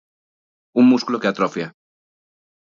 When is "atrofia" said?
1.31-1.71